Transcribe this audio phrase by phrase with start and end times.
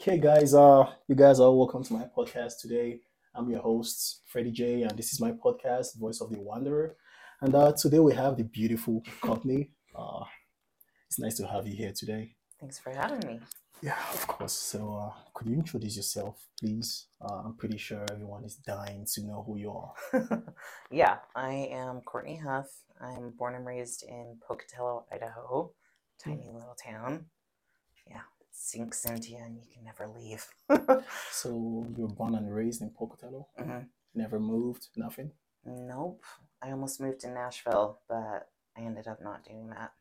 [0.00, 3.00] Okay, guys, uh, you guys are welcome to my podcast today.
[3.34, 6.94] I'm your host, Freddie J, and this is my podcast, Voice of the Wanderer.
[7.40, 9.72] And uh, today we have the beautiful Courtney.
[9.98, 10.22] Uh,
[11.08, 12.36] it's nice to have you here today.
[12.60, 13.40] Thanks for having me.
[13.82, 14.52] Yeah, of course.
[14.52, 17.08] So, uh, could you introduce yourself, please?
[17.20, 20.44] Uh, I'm pretty sure everyone is dying to know who you are.
[20.92, 22.68] yeah, I am Courtney Huff.
[23.00, 25.72] I'm born and raised in Pocatello, Idaho,
[26.22, 27.26] tiny little town.
[28.08, 28.22] Yeah,
[28.58, 30.46] sinks into you and you can never leave.
[31.30, 31.50] So,
[31.96, 33.48] you were born and raised in Pocatello?
[33.58, 33.88] Mhm.
[34.14, 34.88] Never moved?
[34.96, 35.32] Nothing?
[35.64, 36.24] Nope.
[36.60, 39.92] I almost moved to Nashville, but I ended up not doing that.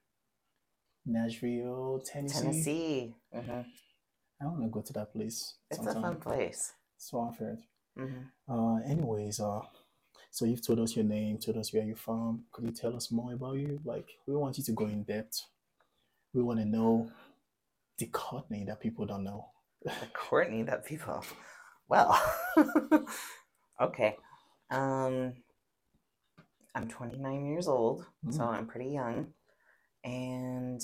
[1.05, 2.39] Nashville, Tennessee?
[2.41, 3.15] Tennessee.
[3.33, 3.61] hmm
[4.41, 5.55] I want to go to that place.
[5.71, 6.73] It's a fun place.
[6.97, 7.59] So I've heard.
[7.95, 9.61] hmm Uh, anyways, uh,
[10.31, 12.45] so you've told us your name, told us where you're from.
[12.51, 13.79] Could you tell us more about you?
[13.85, 15.45] Like, we want you to go in depth.
[16.33, 17.09] We want to know
[17.97, 19.49] the Courtney that people don't know.
[19.83, 21.23] The Courtney that people.
[21.89, 22.19] Well,
[23.81, 24.17] okay.
[24.69, 25.33] Um,
[26.75, 28.47] I'm 29 years old, so Mm.
[28.53, 29.33] I'm pretty young.
[30.03, 30.81] And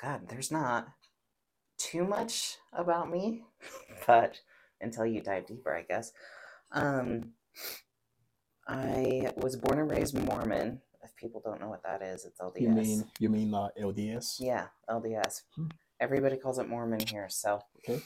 [0.00, 0.88] God, there's not
[1.78, 3.44] too much about me,
[4.06, 4.40] but
[4.80, 6.12] until you dive deeper, I guess.
[6.72, 7.32] Um,
[8.66, 10.80] I was born and raised Mormon.
[11.02, 12.60] If people don't know what that is, it's LDS.
[12.60, 14.36] You mean you mean uh, LDS?
[14.40, 15.42] Yeah, LDS.
[15.54, 15.66] Hmm.
[16.04, 18.02] Everybody calls it Mormon here, so Okay.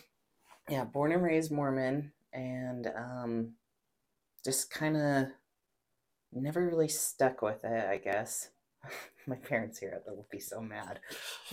[0.69, 3.55] yeah, born and raised Mormon, and um,
[4.45, 5.27] just kind of
[6.33, 7.89] never really stuck with it.
[7.89, 8.51] I guess
[9.27, 11.01] my parents here they'll be so mad.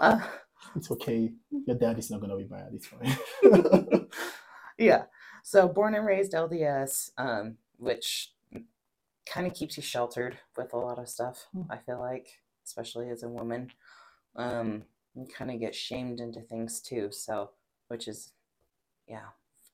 [0.00, 0.20] uh,
[0.76, 1.32] It's okay.
[1.66, 2.70] Your dad is not gonna be mad.
[2.74, 3.18] It's fine.
[4.78, 5.06] yeah,
[5.42, 8.32] so born and raised LDS, um, which
[9.26, 11.48] kind of keeps you sheltered with a lot of stuff.
[11.52, 11.62] Hmm.
[11.70, 12.28] I feel like,
[12.64, 13.72] especially as a woman,
[14.36, 14.84] um,
[15.18, 17.08] you kind of get shamed into things too.
[17.10, 17.50] So,
[17.88, 18.32] which is,
[19.06, 19.28] yeah,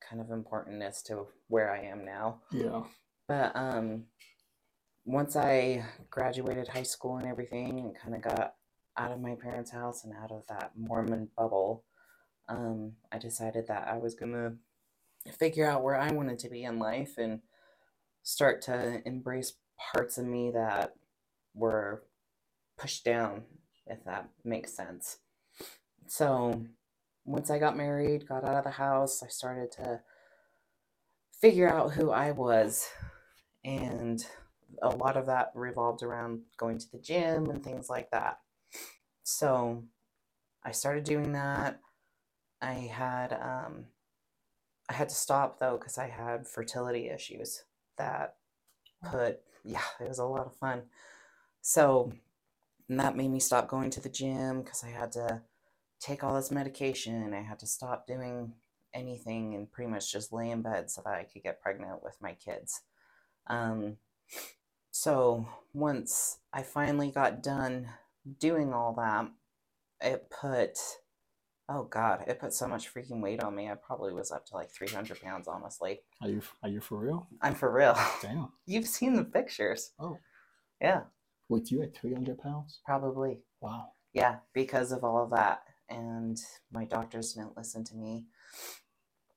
[0.09, 2.41] kind of important as to where I am now.
[2.51, 2.83] yeah.
[3.27, 4.05] But um,
[5.05, 8.55] once I graduated high school and everything, and kind of got
[8.97, 11.85] out of my parents' house and out of that Mormon bubble,
[12.49, 14.55] um, I decided that I was gonna
[15.39, 17.41] figure out where I wanted to be in life and
[18.23, 19.55] start to embrace
[19.93, 20.95] parts of me that
[21.55, 22.05] were
[22.77, 23.43] pushed down,
[23.87, 25.19] if that makes sense.
[26.07, 26.65] So
[27.25, 30.01] once I got married, got out of the house, I started to
[31.41, 32.89] figure out who I was.
[33.65, 34.25] And
[34.83, 38.41] a lot of that revolved around going to the gym and things like that.
[39.23, 39.85] So
[40.63, 41.81] I started doing that.
[42.61, 43.87] I had um,
[44.89, 47.65] I had to stop though because I had fertility issues
[47.97, 48.37] that
[49.03, 50.83] put yeah it was a lot of fun.
[51.61, 52.13] So
[52.89, 55.43] that made me stop going to the gym because I had to
[56.05, 57.23] take all this medication.
[57.23, 58.53] and I had to stop doing
[58.93, 62.17] anything and pretty much just lay in bed so that I could get pregnant with
[62.21, 62.83] my kids.
[63.47, 63.97] Um,
[64.91, 67.89] so once I finally got done
[68.39, 69.31] doing all that,
[70.01, 70.79] it put,
[71.69, 73.69] oh God, it put so much freaking weight on me.
[73.71, 76.01] I probably was up to like 300 pounds, honestly.
[76.23, 77.29] Are you are you for real?
[77.43, 77.99] I'm for real.
[78.23, 78.53] Damn.
[78.67, 79.93] You've seen the pictures.
[79.99, 80.19] Oh,
[80.81, 81.03] Yeah,
[81.49, 82.81] wait, you at three hundred pounds?
[82.85, 83.41] probably.
[83.61, 83.93] Wow.
[84.13, 85.63] yeah, because of all of that.
[85.89, 86.39] And
[86.73, 88.27] my doctors didn't listen to me.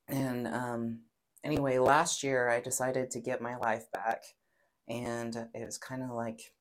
[0.08, 1.00] And um,
[1.44, 4.24] anyway, last year I decided to get my life back.
[4.88, 6.53] And it was kind of like,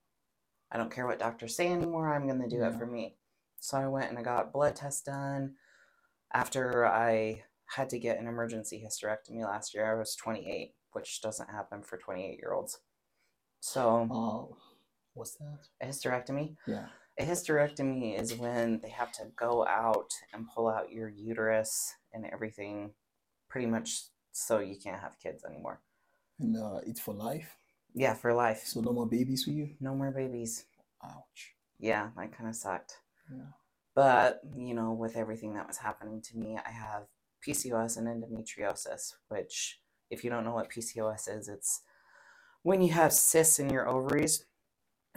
[0.72, 3.16] I don't care what doctors say anymore, I'm going to do it for me.
[3.60, 5.54] So I went and I got blood tests done.
[6.34, 11.50] After I had to get an emergency hysterectomy last year, I was 28, which doesn't
[11.50, 12.80] happen for 28 year olds.
[13.60, 14.56] So, Oh,
[15.14, 15.58] what's that?
[15.80, 16.86] a hysterectomy, Yeah.
[17.18, 22.26] A hysterectomy is when they have to go out and pull out your uterus and
[22.26, 22.92] everything,
[23.48, 25.80] pretty much so you can't have kids anymore.
[26.38, 27.56] And uh, it's for life.
[27.94, 28.64] Yeah, for life.
[28.66, 29.70] So no more babies for you.
[29.80, 30.66] No more babies.
[31.02, 31.54] Ouch.
[31.78, 32.98] Yeah, that kind of sucked.
[33.30, 33.46] Yeah.
[33.94, 37.04] But, you know, with everything that was happening to me, I have
[37.46, 39.80] PCOS and endometriosis, which,
[40.10, 41.80] if you don't know what PCOS is, it's
[42.62, 44.44] when you have cysts in your ovaries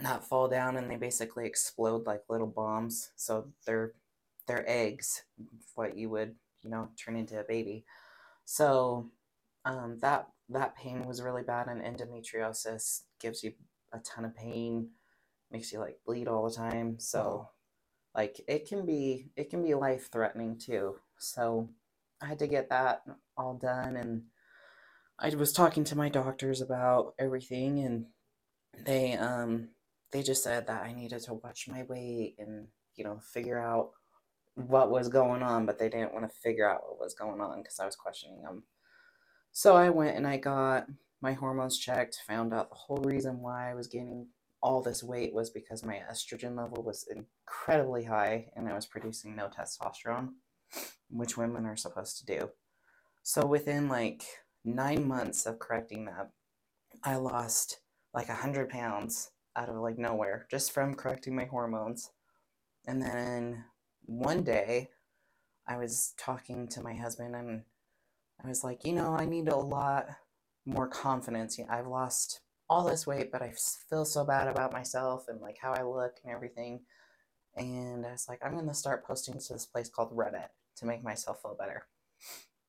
[0.04, 3.10] that fall down and they basically explode like little bombs.
[3.16, 3.92] So they're
[4.46, 5.22] they're eggs,
[5.74, 7.84] what you would, you know, turn into a baby.
[8.44, 9.10] So
[9.64, 13.52] um, that that pain was really bad, and endometriosis gives you
[13.92, 14.90] a ton of pain,
[15.50, 16.98] makes you like bleed all the time.
[16.98, 17.48] So
[18.14, 20.96] like it can be it can be life threatening too.
[21.18, 21.68] So
[22.22, 23.02] I had to get that
[23.36, 24.22] all done, and
[25.18, 28.06] I was talking to my doctors about everything, and
[28.84, 29.68] they um
[30.12, 32.66] they just said that I needed to watch my weight and
[32.96, 33.90] you know figure out
[34.54, 37.62] what was going on, but they didn't want to figure out what was going on
[37.62, 38.64] because I was questioning them.
[39.52, 40.86] So I went and I got
[41.20, 44.28] my hormones checked, found out the whole reason why I was gaining
[44.62, 49.34] all this weight was because my estrogen level was incredibly high and I was producing
[49.34, 50.30] no testosterone,
[51.08, 52.50] which women are supposed to do.
[53.22, 54.22] So within like
[54.64, 56.30] nine months of correcting that,
[57.02, 57.80] I lost
[58.12, 59.30] like a hundred pounds
[59.60, 62.10] out of like nowhere just from correcting my hormones.
[62.86, 63.64] And then
[64.06, 64.88] one day
[65.68, 67.62] I was talking to my husband and
[68.42, 70.06] I was like, you know, I need a lot
[70.64, 71.60] more confidence.
[71.68, 72.40] I've lost
[72.70, 73.52] all this weight, but I
[73.88, 76.80] feel so bad about myself and like how I look and everything.
[77.56, 80.86] And I was like, I'm going to start posting to this place called Reddit to
[80.86, 81.86] make myself feel better.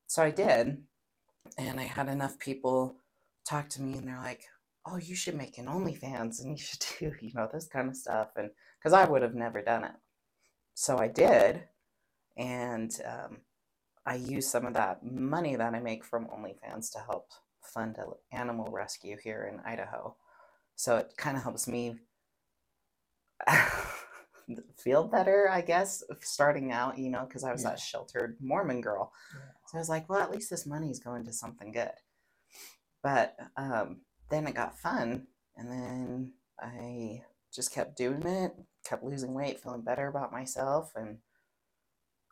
[0.08, 0.82] So I did.
[1.56, 2.96] And I had enough people
[3.48, 4.44] talk to me and they're like,
[4.86, 7.96] oh, you should make an OnlyFans and you should do, you know, this kind of
[7.96, 8.28] stuff.
[8.36, 9.92] And because I would have never done it.
[10.74, 11.64] So I did.
[12.36, 13.38] And um,
[14.06, 17.30] I use some of that money that I make from OnlyFans to help
[17.62, 20.16] fund an animal rescue here in Idaho.
[20.74, 21.96] So it kind of helps me
[24.76, 27.70] feel better, I guess, starting out, you know, because I was yeah.
[27.70, 29.12] that sheltered Mormon girl.
[29.34, 29.40] Yeah.
[29.68, 31.92] So I was like, well, at least this money's going to something good.
[33.02, 34.00] But um,
[34.32, 35.26] then it got fun,
[35.56, 37.22] and then I
[37.54, 41.18] just kept doing it, kept losing weight, feeling better about myself, and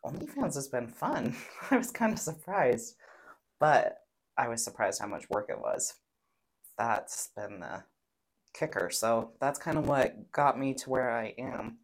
[0.05, 1.37] OnlyFans has been fun.
[1.71, 2.95] I was kind of surprised,
[3.59, 3.99] but
[4.37, 5.95] I was surprised how much work it was.
[6.79, 7.85] That's been the
[8.55, 8.89] kicker.
[8.91, 11.79] So that's kind of what got me to where I am.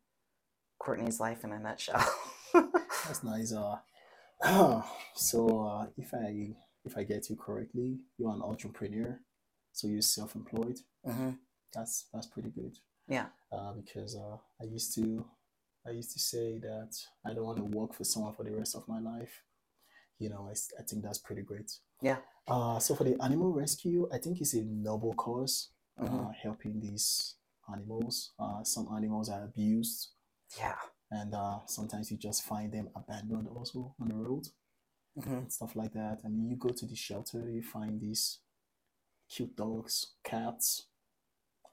[0.78, 2.04] Courtney's life in a nutshell.
[2.54, 3.52] that's nice.
[3.52, 4.82] Uh,
[5.14, 6.54] so uh, if I
[6.86, 9.18] if I get you correctly, you're an entrepreneur,
[9.76, 10.78] so you're self-employed.
[11.06, 11.30] Mm-hmm.
[11.74, 12.78] That's that's pretty good.
[13.08, 13.26] Yeah.
[13.52, 15.24] Uh, because uh, I used to
[15.86, 16.96] I used to say that
[17.26, 19.42] I don't want to work for someone for the rest of my life.
[20.18, 21.70] You know, I, I think that's pretty great.
[22.00, 22.16] Yeah.
[22.48, 26.20] Uh, so for the animal rescue, I think it's a noble cause, mm-hmm.
[26.20, 27.34] uh, helping these
[27.70, 28.32] animals.
[28.38, 30.08] Uh, some animals are abused.
[30.58, 30.76] Yeah.
[31.10, 34.46] And uh, sometimes you just find them abandoned also on the road,
[35.18, 35.48] mm-hmm.
[35.48, 36.20] stuff like that.
[36.24, 38.38] and you go to the shelter, you find these
[39.28, 40.86] cute dogs, cats,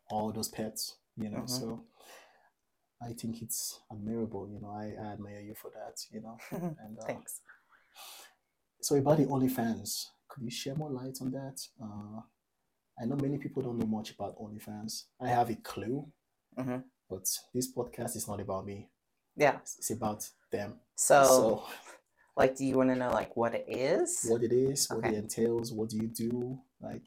[0.09, 1.39] all those pets, you know.
[1.39, 1.47] Mm-hmm.
[1.47, 1.83] So
[3.01, 4.50] I think it's admirable.
[4.50, 6.00] You know, I, I admire you for that.
[6.11, 7.41] You know, and uh, thanks.
[8.81, 11.59] So about the OnlyFans, could you share more light on that?
[11.81, 12.21] Uh,
[13.01, 15.03] I know many people don't know much about OnlyFans.
[15.21, 16.05] I have a clue,
[16.57, 16.77] mm-hmm.
[17.09, 18.89] but this podcast is not about me.
[19.35, 20.75] Yeah, it's, about them.
[20.95, 21.63] So, so,
[22.38, 24.25] like, do you want to know like what it is?
[24.27, 25.15] What it is, what okay.
[25.15, 26.59] it entails, what do you do?
[26.79, 27.03] Like,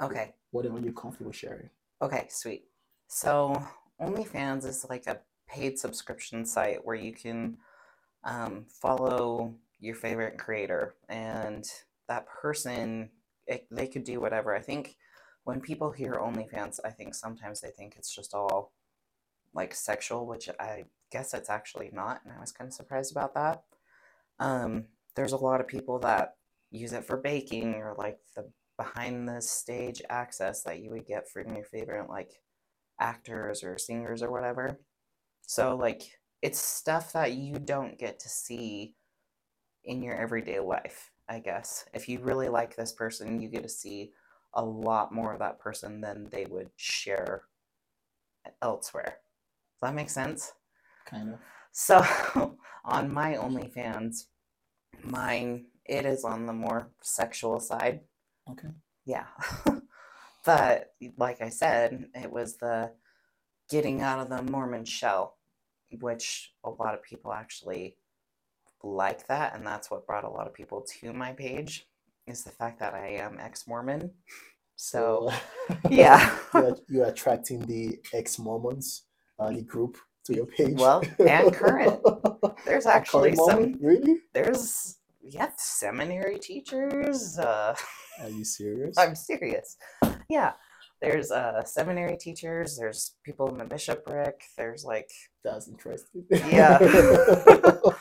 [0.00, 1.70] okay, whatever you're comfortable sharing.
[2.02, 2.64] Okay, sweet.
[3.08, 3.62] So
[4.00, 7.56] OnlyFans is like a paid subscription site where you can
[8.24, 11.64] um, follow your favorite creator and
[12.08, 13.10] that person
[13.46, 14.96] it, they could do whatever i think
[15.44, 18.72] when people hear onlyfans i think sometimes they think it's just all
[19.54, 23.34] like sexual which i guess it's actually not and i was kind of surprised about
[23.34, 23.62] that
[24.38, 24.84] um,
[25.14, 26.36] there's a lot of people that
[26.70, 31.28] use it for baking or like the behind the stage access that you would get
[31.28, 32.40] from your favorite like
[33.00, 34.78] actors or singers or whatever
[35.42, 36.02] so like
[36.42, 38.94] it's stuff that you don't get to see
[39.84, 41.86] in your everyday life, I guess.
[41.94, 44.12] If you really like this person, you get to see
[44.54, 47.44] a lot more of that person than they would share
[48.62, 49.18] elsewhere.
[49.74, 50.52] Does that make sense?
[51.06, 51.38] Kind of.
[51.72, 52.04] So
[52.84, 54.24] on my OnlyFans,
[55.02, 58.00] mine it is on the more sexual side.
[58.50, 58.68] Okay.
[59.04, 59.26] Yeah.
[60.44, 62.92] but like I said, it was the
[63.68, 65.36] getting out of the Mormon shell,
[66.00, 67.96] which a lot of people actually
[68.82, 71.86] like that, and that's what brought a lot of people to my page
[72.26, 74.10] is the fact that I am ex-Mormon.
[74.76, 75.32] So,
[75.90, 79.04] yeah, you're, you're, attracting the ex-Mormons,
[79.38, 80.78] uh, the group to your page.
[80.78, 82.00] Well, and current.
[82.66, 83.74] There's actually some.
[83.80, 84.18] Really?
[84.34, 87.38] There's yeah, seminary teachers.
[87.38, 87.74] Uh,
[88.22, 88.96] Are you serious?
[88.98, 89.76] I'm serious.
[90.28, 90.52] Yeah,
[91.00, 92.76] there's uh seminary teachers.
[92.76, 94.42] There's people in the bishopric.
[94.56, 95.10] There's like
[95.44, 96.24] that's interesting.
[96.30, 96.78] Yeah.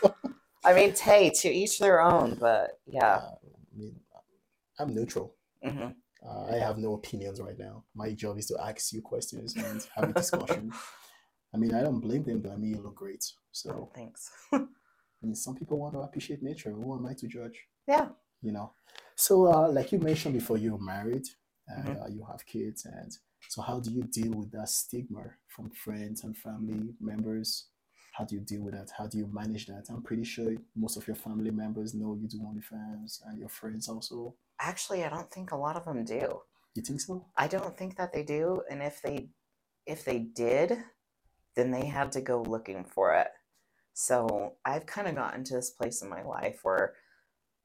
[0.65, 3.17] I mean, hey, to each their own, but yeah.
[3.17, 3.35] Uh,
[3.73, 3.99] I mean,
[4.79, 5.35] I'm neutral.
[5.63, 5.89] Mm-hmm.
[6.27, 7.83] Uh, I have no opinions right now.
[7.93, 10.71] My job is to ask you questions and have a discussion.
[11.53, 13.23] I mean, I don't blame them, but I mean, you look great.
[13.51, 14.29] So thanks.
[14.51, 14.65] I
[15.21, 16.71] mean, some people want to appreciate nature.
[16.71, 17.59] Who am I to judge?
[17.87, 18.09] Yeah.
[18.41, 18.73] You know.
[19.15, 21.25] So, uh, like you mentioned before, you're married
[21.67, 22.03] and mm-hmm.
[22.03, 23.11] uh, you have kids, and
[23.49, 27.69] so how do you deal with that stigma from friends and family members
[28.15, 28.91] how do you deal with that?
[28.97, 29.87] How do you manage that?
[29.89, 33.89] I'm pretty sure most of your family members know you do OnlyFans and your friends
[33.89, 34.35] also.
[34.61, 36.39] Actually, I don't think a lot of them do.
[36.75, 37.25] You think so?
[37.35, 39.29] I don't think that they do, and if they
[39.85, 40.77] if they did,
[41.55, 43.27] then they had to go looking for it.
[43.93, 46.93] So I've kind of gotten to this place in my life where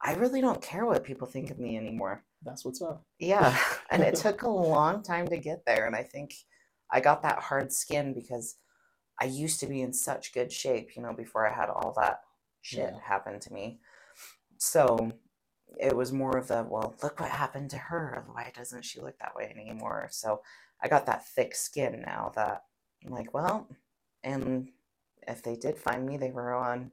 [0.03, 2.23] I really don't care what people think of me anymore.
[2.43, 3.03] That's what's up.
[3.19, 3.55] Yeah,
[3.91, 6.33] and it took a long time to get there, and I think
[6.91, 8.57] I got that hard skin because
[9.19, 12.21] I used to be in such good shape, you know, before I had all that
[12.61, 12.99] shit Yeah.
[13.03, 13.79] happen to me.
[14.57, 15.11] So
[15.79, 18.25] it was more of the, well, look what happened to her.
[18.31, 20.07] Why doesn't she look that way anymore?
[20.11, 20.41] So
[20.81, 22.63] I got that thick skin now that
[23.05, 23.67] I'm like, well,
[24.23, 24.69] and
[25.27, 26.91] if they did find me, they were on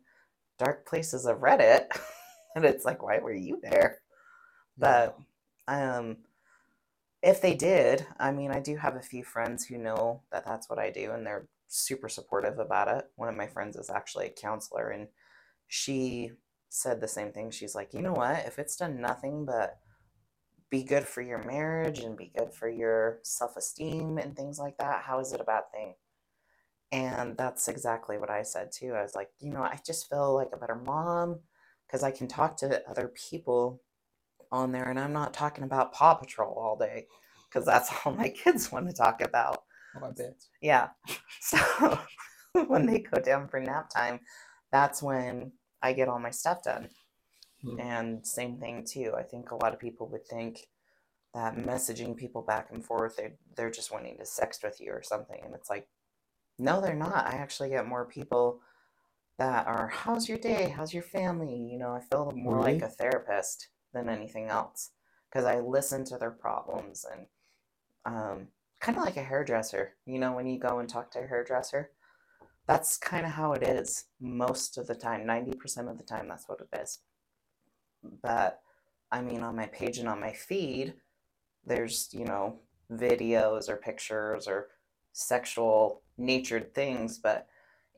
[0.58, 1.88] dark places of Reddit.
[2.54, 3.98] and it's like, why were you there?
[4.76, 5.18] But
[5.66, 6.18] um,
[7.22, 10.70] if they did, I mean, I do have a few friends who know that that's
[10.70, 13.06] what I do, and they're super supportive about it.
[13.16, 15.08] One of my friends is actually a counselor, and
[15.66, 16.32] she
[16.68, 17.50] said the same thing.
[17.50, 18.46] She's like, you know what?
[18.46, 19.78] If it's done nothing but
[20.70, 24.78] be good for your marriage and be good for your self esteem and things like
[24.78, 25.94] that, how is it a bad thing?
[26.92, 28.94] And that's exactly what I said too.
[28.94, 31.40] I was like, you know, I just feel like a better mom
[31.88, 33.82] because I can talk to other people
[34.52, 37.06] on there and I'm not talking about Paw Patrol all day
[37.48, 39.62] because that's all my kids want to talk about.
[40.00, 40.12] Oh.
[40.60, 40.88] Yeah.
[41.40, 41.98] So
[42.66, 44.20] when they go down for nap time,
[44.70, 46.88] that's when I get all my stuff done.
[47.62, 47.80] Hmm.
[47.80, 49.14] And same thing too.
[49.16, 50.66] I think a lot of people would think
[51.34, 55.02] that messaging people back and forth, they're, they're just wanting to sext with you or
[55.02, 55.40] something.
[55.42, 55.88] And it's like,
[56.58, 57.26] no, they're not.
[57.26, 58.60] I actually get more people
[59.38, 60.72] that are, how's your day?
[60.76, 61.56] How's your family?
[61.56, 64.90] You know, I feel more like a therapist than anything else
[65.30, 67.26] because I listen to their problems and
[68.04, 68.48] um,
[68.80, 69.94] kind of like a hairdresser.
[70.06, 71.90] You know, when you go and talk to a hairdresser,
[72.66, 75.26] that's kind of how it is most of the time.
[75.26, 76.98] 90% of the time, that's what it is.
[78.22, 78.60] But
[79.10, 80.94] I mean, on my page and on my feed,
[81.64, 82.56] there's, you know,
[82.92, 84.68] videos or pictures or
[85.12, 87.46] sexual natured things, but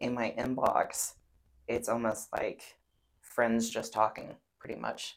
[0.01, 1.15] in my inbox,
[1.71, 2.63] it's almost like
[3.21, 5.17] friends just talking, pretty much.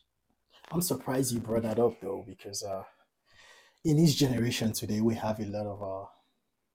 [0.71, 2.83] I'm surprised you brought that up though, because uh,
[3.83, 6.05] in this generation today, we have a lot of uh,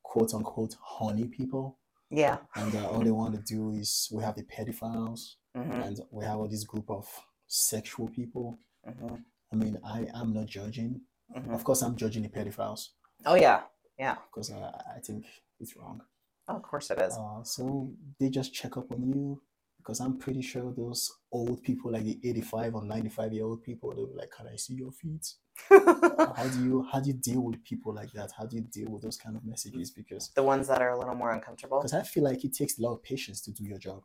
[0.03, 1.79] quote unquote horny people,
[2.11, 2.39] Yeah.
[2.57, 6.25] and uh, all they want to do is we have the pedophiles, hmm and we
[6.25, 7.07] have all this group of
[7.47, 8.59] sexual people.
[8.85, 9.15] hmm
[9.53, 11.01] I mean, I am not judging.
[11.35, 12.89] hmm Of course, I'm judging the pedophiles
[13.25, 13.63] Oh, yeah.
[13.99, 14.17] Yeah.
[14.27, 15.25] because uh, I think
[15.61, 16.03] it's wrong.
[16.49, 17.15] Oh, of course it is.
[17.17, 19.41] Uh, so they just check up on you
[19.89, 23.95] because I'm pretty sure those old people, like the 85 or 95 year old people,
[23.95, 25.33] they'll be like, "Can I see your feet?"
[25.71, 28.31] how do you how do you deal with people like that?
[28.37, 29.91] How do you deal with those kind of messages?
[29.91, 31.79] Because the ones that are a little more uncomfortable.
[31.79, 34.03] because I feel like it takes a lot of patience to do your job.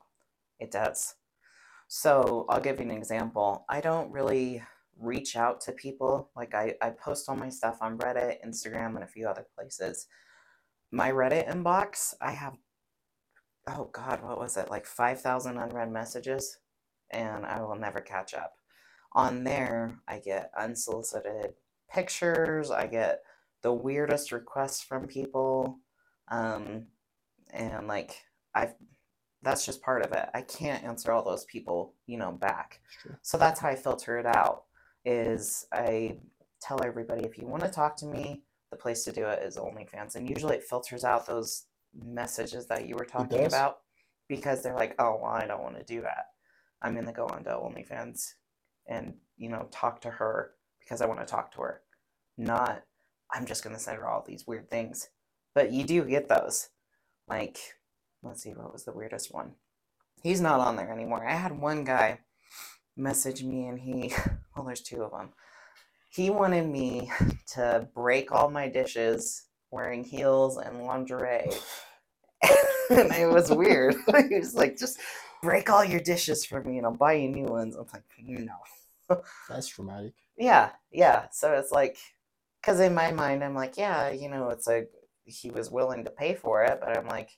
[0.57, 1.15] It does.
[1.89, 3.65] So I'll give you an example.
[3.67, 4.63] I don't really
[4.97, 6.29] reach out to people.
[6.33, 10.07] Like I, I post all my stuff on Reddit, Instagram, and a few other places.
[10.91, 12.53] My Reddit inbox, I have,
[13.67, 14.70] oh God, what was it?
[14.70, 16.58] Like 5,000 unread messages,
[17.12, 18.55] and I will never catch up.
[19.13, 21.53] On there, I get unsolicited
[21.89, 23.22] pictures, I get
[23.62, 25.79] the weirdest requests from people.
[26.29, 26.88] Um,
[27.51, 28.17] and like,
[28.55, 28.74] I've
[29.43, 30.29] that's just part of it.
[30.34, 32.79] I can't answer all those people, you know, back.
[33.01, 33.15] True.
[33.22, 34.63] So that's how I filter it out.
[35.05, 36.17] Is I
[36.62, 39.58] tell everybody if you want to talk to me, the place to do it is
[39.58, 43.79] OnlyFans, and usually it filters out those messages that you were talking about
[44.27, 46.27] because they're like, oh, well, I don't want to do that.
[46.81, 48.33] I'm gonna go onto OnlyFans
[48.88, 51.81] and you know talk to her because I want to talk to her,
[52.38, 52.83] not
[53.31, 55.09] I'm just gonna send her all these weird things.
[55.55, 56.69] But you do get those,
[57.27, 57.57] like
[58.21, 59.53] let's see what was the weirdest one?
[60.21, 61.25] He's not on there anymore.
[61.25, 62.19] I had one guy
[62.95, 64.13] message me and he
[64.55, 65.29] well there's two of them
[66.09, 67.12] he wanted me
[67.47, 71.51] to break all my dishes wearing heels and lingerie
[72.89, 73.95] and it was weird
[74.29, 74.99] he was like just
[75.41, 78.53] break all your dishes for me and i'll buy you new ones i'm like no
[79.49, 80.13] That's traumatic.
[80.37, 81.97] yeah yeah so it's like
[82.61, 84.91] because in my mind i'm like yeah you know it's like
[85.25, 87.31] he was willing to pay for it but i'm like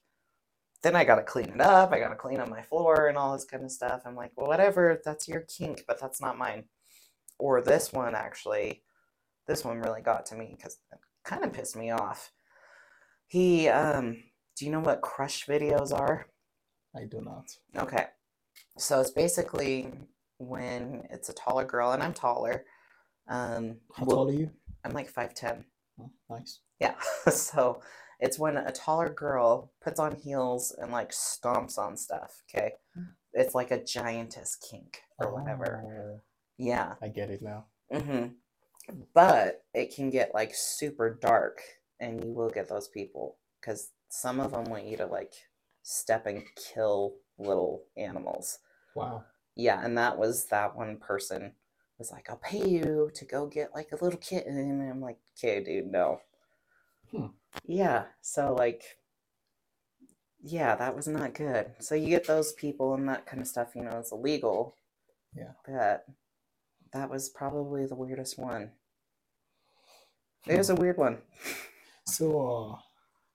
[0.83, 1.91] then I got to clean it up.
[1.91, 4.03] I got to clean up my floor and all this kind of stuff.
[4.05, 5.01] I'm like, well, whatever.
[5.03, 6.65] That's your kink, but that's not mine.
[7.39, 8.83] Or this one, actually,
[9.47, 10.77] this one really got to me because
[11.25, 12.31] kind of pissed me off.
[13.27, 14.23] He, um,
[14.57, 16.27] do you know what crush videos are?
[16.95, 17.45] I do not.
[17.75, 18.05] Okay.
[18.77, 19.91] So it's basically
[20.37, 22.65] when it's a taller girl, and I'm taller.
[23.27, 24.51] Um, How well, tall are you?
[24.83, 25.63] I'm like 5'10.
[25.99, 26.59] Oh, nice.
[26.79, 26.95] Yeah.
[27.29, 27.81] so
[28.19, 32.43] It's when a taller girl puts on heels and like stomps on stuff.
[32.49, 32.73] Okay.
[33.33, 35.83] It's like a giantess kink or whatever.
[35.85, 36.21] Oh,
[36.57, 36.95] Yeah.
[37.01, 37.65] I get it now.
[37.91, 38.27] hmm
[39.13, 41.61] But it can get like super dark,
[41.99, 45.33] and you will get those people because some of them want you to like
[45.83, 48.59] step and kill little animals.
[48.95, 49.23] Wow.
[49.55, 51.53] Yeah, and that was that one person
[51.97, 55.17] was like, "I'll pay you to go get like a little kitten," and I'm like,
[55.37, 56.21] "Okay, dude, no."
[57.11, 57.27] Hmm.
[57.65, 58.83] Yeah, so like,
[60.43, 61.73] yeah, that was not good.
[61.79, 64.75] So you get those people and that kind of stuff, you know, it's illegal.
[65.35, 65.51] Yeah.
[65.65, 66.05] But
[66.95, 68.71] that was probably the weirdest one.
[70.47, 71.17] It was a weird one.
[72.07, 72.77] So, uh,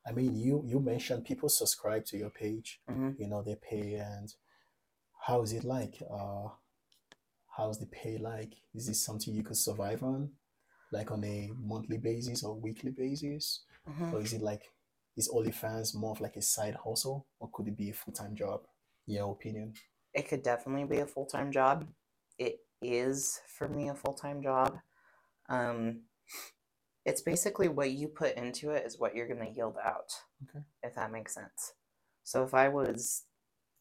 [0.09, 2.81] I mean, you you mentioned people subscribe to your page.
[2.89, 3.19] Mhm.
[3.19, 4.33] You know, they pay, and
[5.27, 6.03] how is it like?
[6.11, 6.49] Uh,
[7.57, 8.55] how's the pay like?
[8.75, 10.33] Is this something you could survive on,
[10.91, 14.13] like on a monthly basis or weekly basis, Mhm.
[14.15, 14.63] or is it like
[15.17, 18.35] is OnlyFans more of like a side hustle, or could it be a full time
[18.35, 18.67] job?
[19.07, 19.75] In your opinion?
[20.15, 21.87] It could definitely be a full time job.
[22.39, 24.79] It is for me a full time job.
[25.49, 26.03] Um,
[27.05, 30.13] it's basically what you put into it is what you're going to yield out,
[30.45, 30.65] Okay.
[30.83, 31.73] if that makes sense.
[32.25, 33.25] So if I was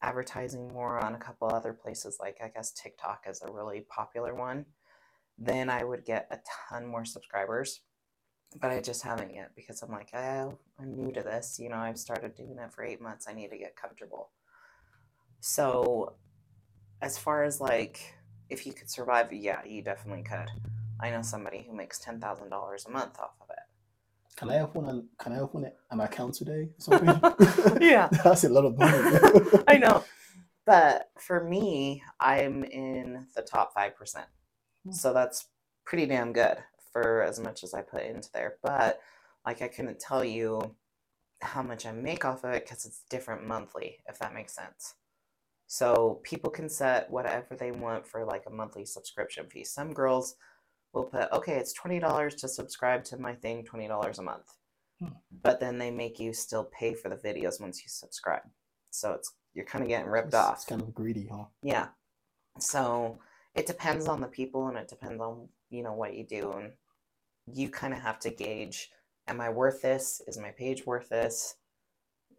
[0.02, 4.34] advertising more on a couple other places, like I guess TikTok is a really popular
[4.34, 4.64] one,
[5.38, 6.38] then I would get a
[6.68, 7.82] ton more subscribers.
[8.60, 11.58] But I just haven't yet because I'm like, oh, I'm new to this.
[11.60, 13.26] You know, I've started doing it for eight months.
[13.28, 14.30] I need to get comfortable.
[15.38, 16.14] So,
[17.00, 18.00] as far as like
[18.50, 20.48] if you could survive, yeah, you definitely could.
[21.00, 24.36] I know somebody who makes ten thousand dollars a month off of it.
[24.36, 26.70] Can I open an Can I open an account today?
[26.88, 27.78] or Something?
[27.80, 28.08] Yeah.
[28.24, 29.64] that's a lot of money.
[29.68, 30.04] I know.
[30.66, 33.92] But for me, I'm in the top 5%.
[34.84, 34.92] Hmm.
[34.92, 35.48] So that's
[35.84, 36.58] pretty damn good
[36.92, 38.56] for as much as I put into there.
[38.62, 39.00] But
[39.44, 40.74] like, I couldn't tell you
[41.40, 44.94] how much I make off of it because it's different monthly, if that makes sense.
[45.72, 49.62] So people can set whatever they want for like a monthly subscription fee.
[49.62, 50.34] Some girls
[50.92, 54.52] will put, okay, it's $20 to subscribe to my thing, $20 a month.
[54.98, 55.10] Hmm.
[55.44, 58.42] But then they make you still pay for the videos once you subscribe.
[58.90, 60.54] So it's you're kind of getting ripped It's, off.
[60.56, 61.44] it's kind of greedy, huh?
[61.62, 61.86] Yeah.
[62.58, 63.20] So
[63.54, 66.50] it depends on the people and it depends on, you know, what you do.
[66.50, 66.72] And
[67.46, 68.90] you kind of have to gauge
[69.28, 70.20] am I worth this?
[70.26, 71.54] Is my page worth this?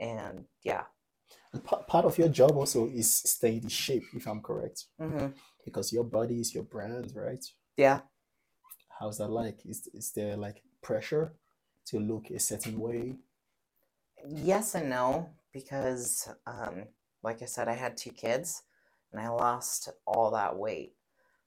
[0.02, 0.84] And yeah.
[1.54, 5.28] And pa- part of your job also is staying in shape, if I'm correct, hmm
[5.66, 7.46] because your body is your brand, right?
[7.78, 8.02] Yeah.
[9.00, 9.60] How's that like?
[9.66, 11.34] Is is there like pressure
[11.88, 13.16] to look a certain way?
[14.28, 16.86] Yes and no, because, um,
[17.24, 18.64] like I said, I had two kids
[19.12, 20.94] and I lost all that weight.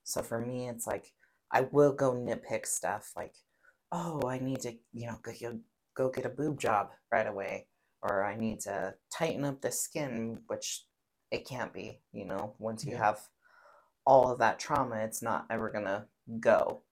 [0.02, 1.12] So for me, it's like
[1.50, 3.34] I will go nitpick stuff like,
[3.92, 5.60] oh, I need to, you know, go-
[5.94, 7.68] go get a boob job right away,
[8.04, 10.86] or I need to tighten up the skin, which
[11.32, 12.98] it can't be, you know, once you Yeah.
[12.98, 13.28] have
[14.06, 16.08] all of that trauma, it's not ever gonna
[16.40, 16.84] go.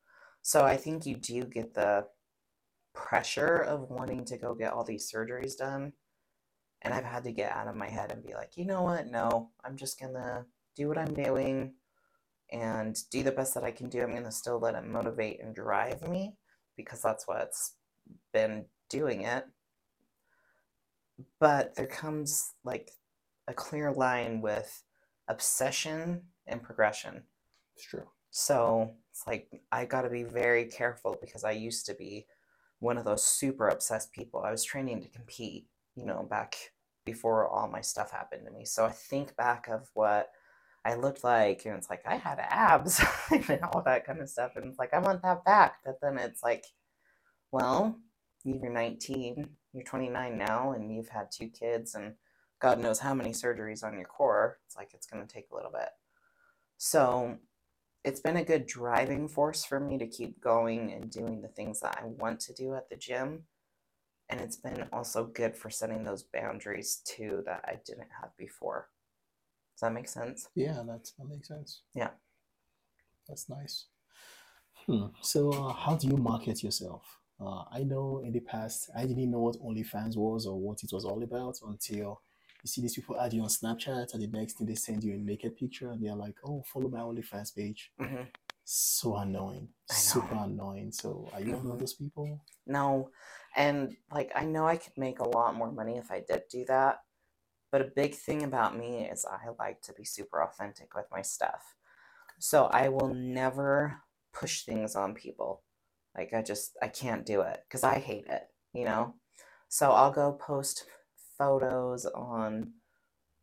[0.42, 2.08] So I think you do get the
[2.94, 5.94] pressure of wanting to go get all these surgeries done.
[6.82, 9.06] And I've had to get out of my head and be like, you know what?
[9.08, 10.46] No, I'm just gonna
[10.76, 11.74] do what I'm doing
[12.50, 14.02] and do the best that I can do.
[14.02, 16.36] I'm gonna still let it motivate and drive me
[16.76, 17.76] because that's what's
[18.32, 19.46] been doing it.
[21.40, 22.90] But there comes like
[23.48, 24.82] a clear line with
[25.28, 27.22] obsession and progression.
[27.76, 28.06] It's true.
[28.30, 32.26] So it's like I got to be very careful because I used to be
[32.78, 34.42] one of those super obsessed people.
[34.42, 36.56] I was training to compete, you know, back
[37.04, 38.64] before all my stuff happened to me.
[38.64, 40.30] So I think back of what
[40.84, 44.56] I looked like, and it's like I had abs and all that kind of stuff.
[44.56, 45.76] And it's like, I want that back.
[45.84, 46.64] But then it's like,
[47.52, 47.98] well,
[48.44, 52.14] you're 19, you're 29 now, and you've had two kids, and
[52.60, 54.58] God knows how many surgeries on your core.
[54.66, 55.88] It's like it's going to take a little bit.
[56.78, 57.38] So
[58.04, 61.80] it's been a good driving force for me to keep going and doing the things
[61.80, 63.44] that I want to do at the gym.
[64.28, 68.88] And it's been also good for setting those boundaries too that I didn't have before.
[69.74, 70.48] Does that make sense?
[70.54, 71.82] Yeah, that that makes sense.
[71.94, 72.10] Yeah.
[73.28, 73.86] That's nice.
[74.86, 75.06] Hmm.
[75.20, 77.18] So, uh, how do you market yourself?
[77.42, 80.92] Uh, I know in the past I didn't know what OnlyFans was or what it
[80.92, 82.20] was all about until
[82.62, 85.14] you see these people add you on Snapchat, and the next thing they send you
[85.14, 88.22] a naked picture, and they're like, "Oh, follow my OnlyFans page." hmm
[88.64, 90.92] So annoying, super annoying.
[90.92, 91.72] So, are you one Mhm.
[91.72, 92.40] of those people?
[92.66, 93.10] No.
[93.56, 96.64] And like, I know I could make a lot more money if I did do
[96.66, 97.00] that.
[97.72, 101.22] But a big thing about me is I like to be super authentic with my
[101.22, 101.74] stuff.
[102.38, 104.02] So I will never
[104.32, 105.62] push things on people.
[106.16, 109.14] Like, I just, I can't do it because I hate it, you know?
[109.68, 110.84] So I'll go post
[111.38, 112.72] photos on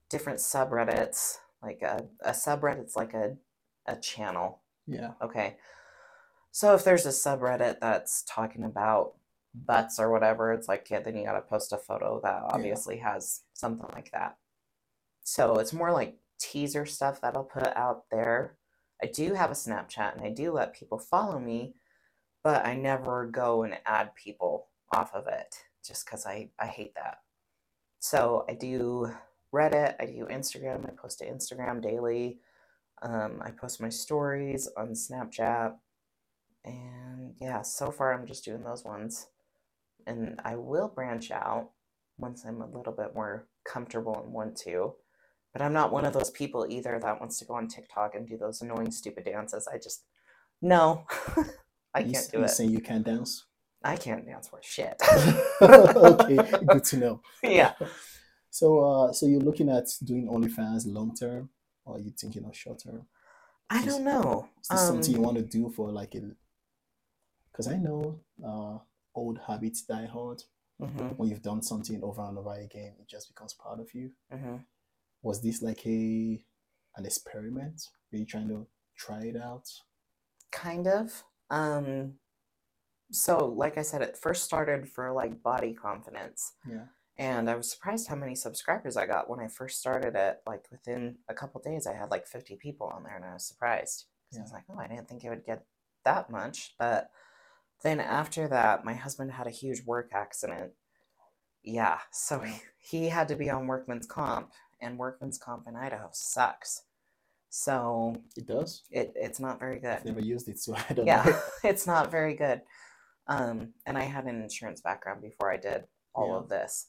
[0.10, 1.38] different subreddits.
[1.62, 3.36] Like a, a subreddit's like a,
[3.86, 4.62] a channel.
[4.88, 5.12] Yeah.
[5.22, 5.58] Okay.
[6.52, 9.14] So if there's a subreddit that's talking about
[9.54, 13.42] butts or whatever, it's like, yeah, then you gotta post a photo that obviously has
[13.54, 14.38] something like that.
[15.24, 18.58] So it's more like teaser stuff that I'll put out there.
[19.02, 21.76] I do have a Snapchat and I do let people follow me,
[22.44, 26.94] but I never go and add people off of it just because I, I hate
[26.96, 27.20] that.
[28.00, 29.12] So I do
[29.54, 32.40] Reddit, I do Instagram, I post to Instagram daily.
[33.02, 35.74] Um, I post my stories on Snapchat.
[36.66, 39.28] And yeah, so far I'm just doing those ones.
[40.06, 41.72] And I will branch out
[42.18, 44.94] once I'm a little bit more comfortable and want to.
[45.54, 48.28] But I'm not one of those people either that wants to go on TikTok and
[48.28, 49.68] do those annoying, stupid dances.
[49.72, 50.04] I just,
[50.62, 51.06] no,
[51.94, 52.50] I You can't do you it.
[52.50, 53.46] saying you can't dance?
[53.84, 55.02] I can't dance worth shit.
[55.62, 57.22] okay, good to know.
[57.44, 57.74] yeah.
[58.50, 61.50] So, uh, so you're looking at doing OnlyFans long term,
[61.86, 63.08] or are you thinking of short term?
[63.70, 64.50] I don't know.
[64.62, 66.22] Is this something you Um, want to do for like a?
[67.52, 68.80] Because I know uh,
[69.14, 70.44] old habits die hard.
[70.80, 74.12] mhm, When you've done something over and over again, it just becomes part of you.
[74.32, 74.66] mhm.
[75.22, 76.44] Was this like a
[76.98, 77.82] an experiment?
[78.12, 79.70] Were you trying to try it out?
[80.52, 81.24] Kind of.
[81.50, 82.14] Um,
[83.12, 86.54] so, like I said, it first started for like body confidence.
[86.70, 86.86] Yeah.
[87.18, 90.42] And I was surprised how many subscribers I got when I first started it.
[90.48, 93.46] Like within a couple days, I had like 50 people on there, and I was
[93.46, 95.66] surprised because I was like, oh, I didn't think it would get
[96.06, 96.76] that much.
[96.80, 97.10] But
[97.84, 100.72] then after that, my husband had a huge work accident.
[101.64, 106.10] Yeah, so he, he had to be on workman's comp, and workman's comp in Idaho
[106.14, 106.84] sucks.
[107.50, 108.84] So It does.
[108.92, 111.40] it, it's not very good I've never used it, so I don't yeah know.
[111.64, 112.62] it's not very good
[113.28, 115.86] um and i had an insurance background before i did
[116.16, 116.38] all Yeah.
[116.44, 116.88] of this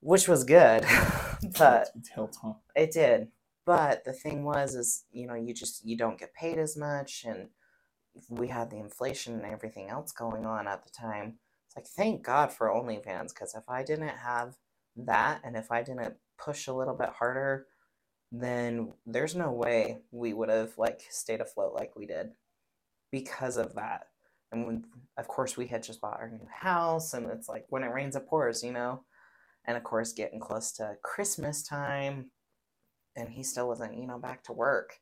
[0.00, 0.84] which was good
[1.58, 2.54] but it helped, huh?
[2.76, 3.28] it did
[3.66, 7.24] but the thing was is you know you just you don't get paid as much
[7.26, 7.48] and
[8.28, 12.22] we had the inflation and everything else going on at the time it's like thank
[12.24, 14.56] god for onlyfans because if i didn't have
[14.96, 17.66] that and if i didn't push a little bit harder
[18.30, 22.30] then there's no way we would have like stayed afloat like we did
[23.10, 24.08] because of that.
[24.52, 24.84] And when,
[25.16, 28.16] of course we had just bought our new house and it's like when it rains
[28.16, 29.04] it pours you know?
[29.64, 32.30] And of course getting close to christmas time
[33.16, 34.98] and he still wasn't you know back to work.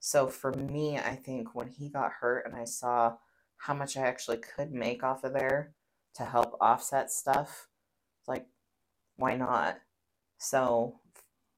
[0.00, 3.16] So for me i think when he got hurt and i saw
[3.56, 5.74] how much i actually could make off of there
[6.14, 7.68] to help offset stuff
[8.26, 8.46] like
[9.16, 9.78] why not?
[10.38, 11.00] So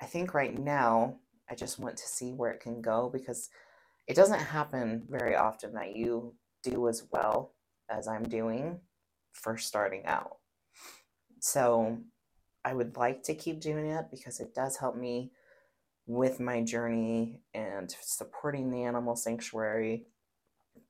[0.00, 1.16] i think right now
[1.50, 3.50] i just want to see where it can go because
[4.06, 7.54] it doesn't happen very often that you do as well
[7.90, 8.78] as i'm doing
[9.32, 10.36] for starting out
[11.40, 11.98] so
[12.64, 15.30] i would like to keep doing it because it does help me
[16.06, 20.06] with my journey and supporting the animal sanctuary.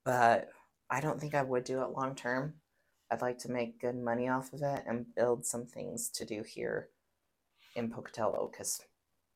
[0.04, 0.50] But
[0.90, 2.54] I don't think I would do it long term.
[3.10, 6.42] I'd like to make good money off of it and build some things to do
[6.42, 6.88] here
[7.74, 8.80] in Pocatello because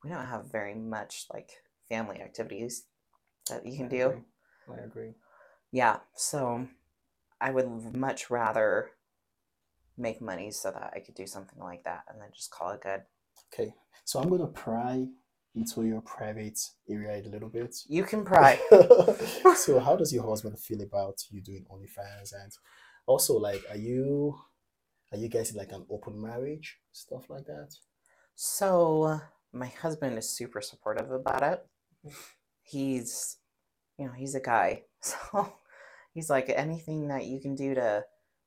[0.03, 1.51] we don't have very much like
[1.89, 2.85] family activities
[3.49, 4.05] that you can I do.
[4.09, 4.23] agree.
[4.69, 5.13] I agree.
[5.71, 6.67] Yeah, so
[7.39, 8.91] I would much rather
[9.97, 12.81] make money so that I could do something like that and then just call it
[12.81, 13.01] good.
[13.53, 13.73] Okay,
[14.05, 15.05] so I'm gonna pry
[15.55, 16.59] into your private
[16.89, 17.75] area a little bit.
[17.87, 18.59] You can pry.
[19.55, 22.33] so, how does your husband feel about you doing OnlyFans?
[22.33, 22.51] And
[23.05, 24.35] also, like, are you
[25.11, 27.69] are you guys in like an open marriage, stuff like that?
[28.35, 29.19] So
[29.53, 31.65] my husband is super supportive about it.
[32.63, 33.37] He's,
[33.97, 34.83] you know, he's a guy.
[35.03, 35.53] So
[36.13, 38.03] he's like anything that you can do to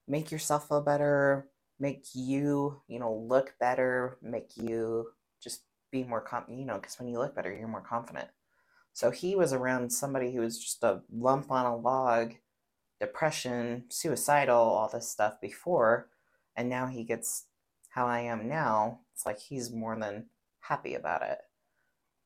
[0.06, 1.48] make yourself feel better,
[1.80, 5.08] make you, you know, look better, make you
[5.42, 8.28] just be more confident, you know, because when you look better, you're more confident.
[8.92, 12.34] So he was around somebody who was just a lump on a log,
[13.00, 16.08] depression, suicidal, all this stuff before,
[16.56, 17.46] and now he gets
[17.90, 19.00] how I am now.
[19.12, 20.26] It's like he's more than
[20.68, 21.38] happy about it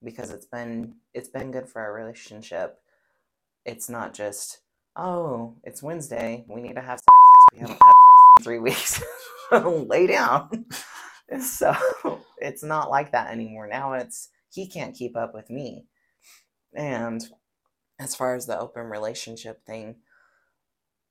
[0.02, 2.78] because it's been it's been good for our relationship.
[3.64, 4.60] It's not just
[4.96, 8.58] oh, it's Wednesday, we need to have sex because we haven't had sex in three
[8.58, 9.02] weeks.
[9.52, 10.66] Lay down.
[11.42, 11.76] So
[12.38, 13.68] it's not like that anymore.
[13.68, 15.84] Now it's he can't keep up with me.
[16.74, 17.22] And
[18.00, 19.96] as far as the open relationship thing,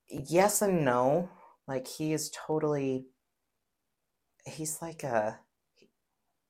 [0.08, 1.30] yes and no.
[1.68, 3.06] Like he is totally
[4.44, 5.38] he's like a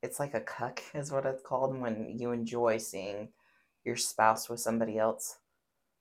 [0.03, 3.31] it's like a cuck is what it's called when you enjoy seeing
[3.85, 5.39] your spouse with somebody else.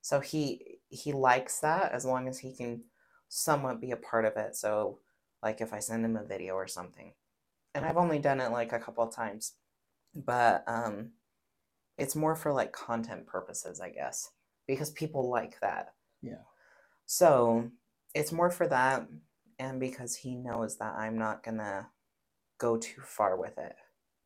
[0.01, 2.83] So he he likes that as long as he can
[3.29, 4.55] somewhat be a part of it.
[4.55, 4.99] So
[5.43, 7.13] like if I send him a video or something.
[7.75, 9.53] And I've only done it like a couple of times.
[10.15, 11.11] But um
[11.97, 14.31] it's more for like content purposes, I guess,
[14.67, 15.93] because people like that.
[16.21, 16.43] Yeah.
[17.05, 17.71] So,
[18.13, 19.07] it's more for that
[19.59, 21.87] and because he knows that I'm not going to
[22.57, 23.75] go too far with it,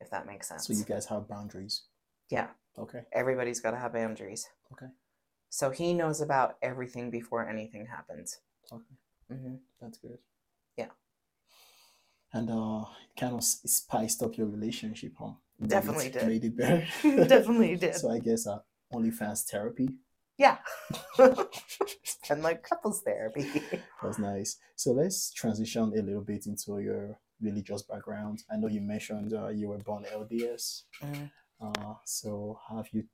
[0.02, 0.66] if that makes sense.
[0.66, 1.84] So you guys have boundaries.
[2.30, 3.02] yeah, Okay.
[3.12, 4.48] everybody's got to have boundaries.
[4.72, 4.90] Okay.
[5.48, 8.40] So he knows about everything before anything happens.
[8.72, 8.94] Okay.
[9.30, 10.18] hmm That's good.
[10.76, 10.88] Yeah.
[12.32, 15.32] And uh, it kind of spiced up your relationship, huh?
[15.58, 16.26] Made Definitely it, did.
[16.28, 16.86] Made it better.
[17.28, 17.94] Definitely did.
[17.96, 18.58] So I guess uh,
[18.92, 19.88] OnlyFans therapy
[20.38, 20.58] Yeah.
[22.30, 23.46] and like couples therapy.
[24.02, 24.56] That's nice.
[24.76, 28.42] So let's transition a little bit into your religious background.
[28.50, 30.84] I know you mentioned uh, you were born LDS.
[31.02, 31.30] Mhm.
[31.60, 33.04] Uh, so have you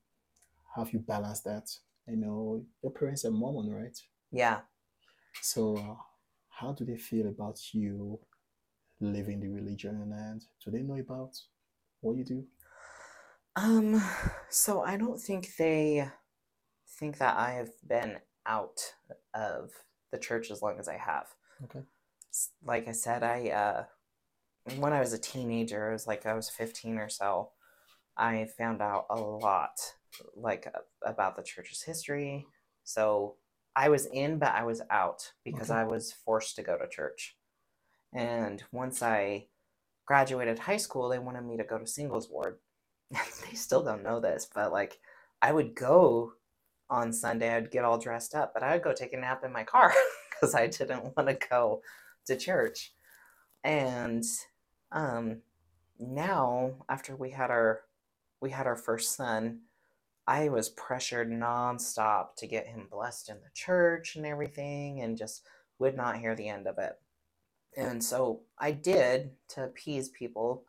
[0.77, 1.69] have you balanced that?
[2.07, 3.99] You know your parents are Mormon, right?
[4.31, 4.61] Yeah.
[5.43, 5.97] So uh,
[6.49, 8.21] how do they feel about you
[9.01, 11.37] living the religion, and do they know about
[12.01, 12.45] what you do?
[13.57, 14.03] Um,
[14.49, 16.09] so I don't think they
[16.99, 18.95] think that I have been out
[19.35, 19.71] of
[20.11, 21.27] the church as long as I have.
[21.65, 21.83] Okay.
[22.65, 23.85] Like I said, I uh
[24.79, 27.51] when I was a teenager, it was like I was 15 or so,
[28.17, 29.79] I found out a lot
[30.37, 30.73] like
[31.05, 32.47] about the church's history.
[32.85, 33.37] So
[33.77, 35.81] I was in but I was out because Okay.
[35.81, 37.37] I was forced to go to church.
[38.15, 39.47] And once I
[40.07, 42.59] graduated high school, they wanted me to go to singles ward.
[43.11, 44.99] they still don't know this, but like
[45.43, 46.33] I would go
[46.91, 49.53] on Sunday, I'd get all dressed up, but I would go take a nap in
[49.53, 49.93] my car
[50.31, 51.83] because I didn't want to go
[52.27, 52.93] to church.
[53.65, 54.25] And
[54.93, 55.43] um
[55.99, 57.83] now after we had our
[58.41, 59.61] we had our first son,
[60.27, 65.43] I was pressured nonstop to get him blessed in the church and everything and just
[65.79, 66.99] would not hear the end of it.
[67.77, 70.65] And so I did to appease people.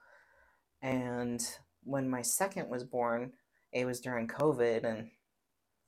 [0.81, 1.45] And
[1.83, 3.33] when my second was born,
[3.71, 5.09] it was during COVID and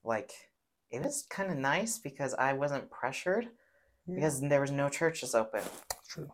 [0.04, 0.32] like
[0.89, 3.48] it was kind of nice because I wasn't pressured
[4.08, 5.62] because there was no churches open
[6.08, 6.32] True.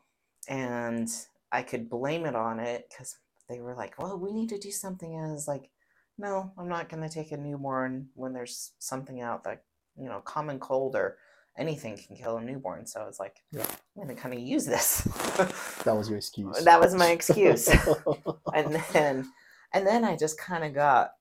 [0.47, 1.09] and
[1.51, 3.17] I could blame it on it because
[3.49, 5.69] they were like, "Well, we need to do something." And I was like,
[6.17, 9.63] "No, I'm not going to take a newborn when there's something out that
[9.99, 11.17] you know, common cold or
[11.57, 13.65] anything can kill a newborn." So I was like, Yeah.
[13.97, 15.07] "I'm going to kind of use this."
[15.85, 16.63] That was your excuse.
[16.65, 17.69] that was my excuse,
[18.53, 19.31] and then
[19.73, 21.11] and then I just kind of got,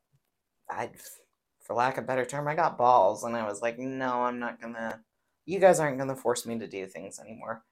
[0.69, 0.91] I,
[1.63, 4.41] for lack of a better term, I got balls, and I was like, "No, I'm
[4.41, 5.01] not gonna.
[5.45, 7.63] You guys aren't gonna force me to do things anymore."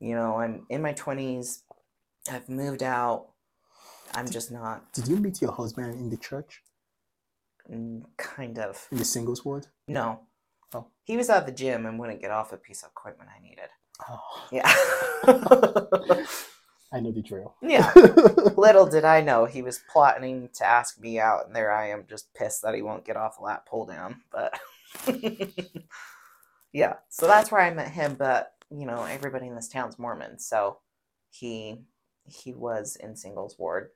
[0.00, 1.62] You know, I'm in my 20s.
[2.30, 3.28] I've moved out.
[4.14, 6.62] I'm just not Did you meet your husband in the church,
[7.70, 8.86] mm, kind of.
[8.90, 9.66] in the singles ward?
[9.88, 10.20] No.
[10.74, 10.86] Oh.
[11.04, 13.68] He was at the gym and wouldn't get off a piece of equipment I needed.
[14.08, 14.72] Oh, Yeah.
[16.92, 17.56] I know the drill.
[17.62, 17.92] yeah.
[18.56, 22.04] Little did I know he was plotting to ask me out, and there I am
[22.08, 24.22] just pissed that he won't get off a lat pull down.
[24.30, 24.58] But
[26.72, 28.14] yeah, so that's where I met him.
[28.14, 30.78] But you know, everybody in this town's Mormon, so
[31.30, 31.82] he
[32.24, 33.90] he was in singles ward.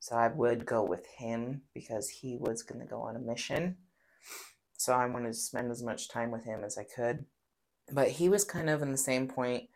[0.00, 3.76] So I would go with him because he was going to go on a mission.
[4.76, 7.24] So I wanted to spend as much time with him as I could.
[7.92, 9.68] But he was kind of in the same point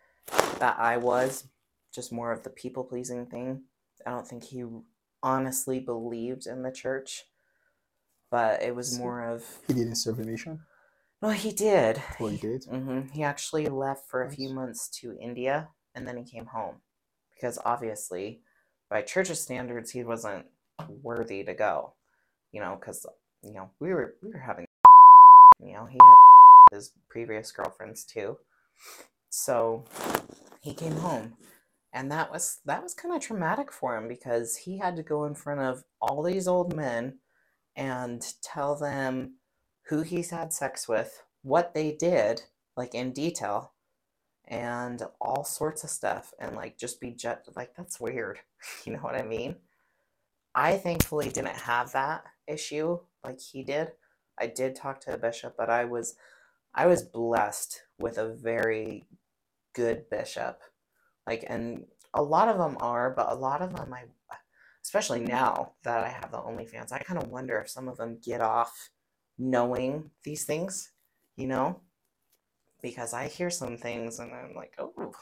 [0.59, 1.47] that I was,
[1.95, 3.63] just more of the people pleasing thing.
[4.05, 4.65] I don't think he
[5.23, 7.25] honestly believed in the church,
[8.31, 10.61] but it was more of He didn't serve a mission.
[11.27, 12.01] Well, he did.
[12.21, 12.65] Well, he did.
[12.67, 16.77] hmm He actually left for a few months to India, and then he came home
[17.35, 18.43] because obviously,
[18.89, 20.47] by church's standards, he wasn't
[21.03, 21.95] worthy to go.
[22.53, 23.05] You know, because
[23.43, 24.67] you know we were we were having,
[25.59, 28.39] you know, he had his previous girlfriends too,
[29.29, 29.85] so
[30.61, 31.33] he came home,
[31.93, 35.25] and that was that was kind of traumatic for him because he had to go
[35.25, 37.19] in front of all these old men
[37.75, 39.35] and tell them
[39.89, 42.43] who he's had sex with, what they did,
[42.77, 43.73] like in detail,
[44.49, 47.49] and all sorts of stuff, and like just be judged.
[47.57, 48.41] Like that's weird.
[48.85, 49.57] You know what I mean?
[50.55, 53.93] I thankfully didn't have that issue like he did.
[54.39, 56.17] I did talk to a bishop, but I was
[56.75, 59.05] I was blessed with a very
[59.75, 60.61] good bishop.
[61.27, 64.05] Like and a lot of them are, but a lot of them I
[64.83, 68.19] especially now that I have the OnlyFans, I kind of wonder if some of them
[68.25, 68.91] get off
[69.39, 70.93] knowing these things,
[71.37, 71.81] you know?
[72.83, 75.13] Because I hear some things and I'm like, oh.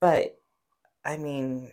[0.00, 0.40] But
[1.04, 1.72] I mean,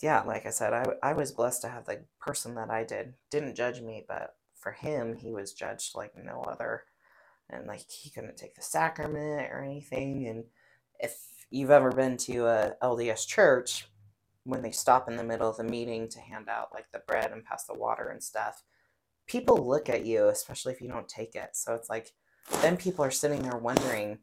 [0.00, 3.14] yeah, like I said, I, I was blessed to have the person that I did.
[3.30, 6.84] Didn't judge me, but for him, he was judged like no other.
[7.48, 10.26] And like he couldn't take the sacrament or anything.
[10.26, 10.44] And
[10.98, 11.18] if
[11.50, 13.86] you've ever been to a LDS church,
[14.44, 17.30] when they stop in the middle of the meeting to hand out like the bread
[17.32, 18.62] and pass the water and stuff,
[19.30, 21.50] people look at you, especially if you don't take it.
[21.52, 22.10] So it's like,
[22.62, 24.18] then people are sitting there wondering,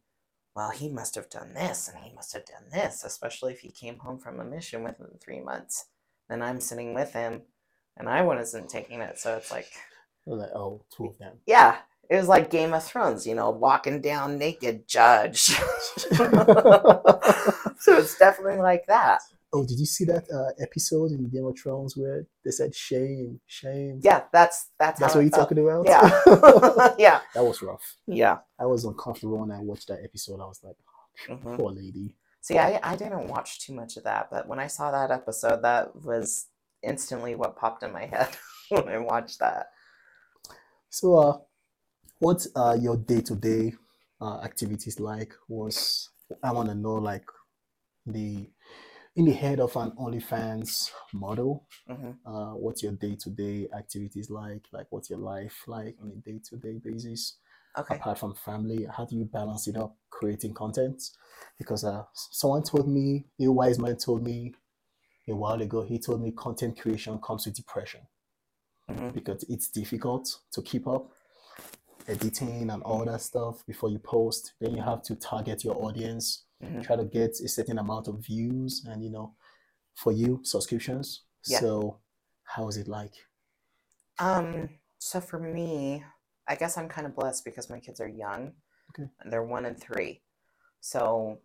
[0.54, 3.70] well, he must have done this and he must have done this, especially if he
[3.70, 5.86] came home from a mission within three months.
[6.28, 7.43] Then I'm sitting with him
[7.96, 9.17] and I wasn't taking it.
[9.17, 9.70] So it's like,
[10.26, 11.38] like, oh, two of them.
[11.46, 11.78] yeah,
[12.10, 15.39] it was like Game of Thrones, you know, walking down naked judge.
[17.80, 19.22] so it's definitely like that.
[19.54, 23.40] Oh, did you see that uh, episode in Game of Thrones where they said shame,
[23.48, 24.02] shame?
[24.04, 25.86] Yeah, that's that's That's what you're talking about?
[25.86, 26.02] Yeah.
[26.98, 27.22] yeah.
[27.34, 27.96] that was rough.
[28.08, 28.40] Yeah.
[28.60, 30.42] I was uncomfortable when I watched that episode.
[30.42, 30.76] I was like,
[31.30, 31.58] Mhm.
[31.58, 32.16] poor lady.
[32.42, 35.64] See, I, I didn't watch too much of that, but when I saw that episode,
[35.64, 36.48] that was
[36.84, 38.30] instantly what popped in my head
[38.70, 39.68] when I watched that.
[40.90, 41.38] So, uh,
[42.20, 43.74] what are your day-to-day
[44.22, 45.34] uh, activities like?
[45.48, 46.10] Was
[46.44, 47.26] I want to know like
[48.06, 48.50] the
[49.18, 51.68] in the head of an OnlyFans model?
[51.88, 54.66] hmm Uh, what's your day-to-day activities like?
[54.72, 57.38] Like, what's your life like on a day-to-day basis?
[57.78, 57.96] Okay.
[57.96, 61.02] Apart from family, how do you balance it up creating content?
[61.58, 64.54] Because uh, someone told me, a wise man told me
[65.28, 68.02] a while ago, he told me content creation comes with depression
[68.90, 71.12] hmm because it's difficult to keep up
[72.08, 74.54] editing and all that stuff before you post.
[74.62, 76.84] Then you have to target your audience, Mhm.
[76.84, 79.36] try to get a certain amount of views and you know,
[79.93, 81.24] for you subscriptions.
[81.46, 81.60] Yeah.
[81.60, 82.00] So,
[82.43, 83.13] how is it like?
[84.20, 86.04] Um, so for me,
[86.48, 88.54] I guess I'm kind of blessed because my kids are young.
[88.89, 89.10] Okay.
[89.20, 90.24] and They're one and three.
[90.80, 91.41] So